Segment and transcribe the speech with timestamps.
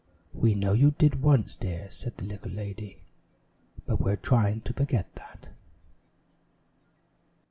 [0.33, 3.03] "We know you did once, dear," said the little lady;
[3.85, 5.49] "but we're trying to forget that."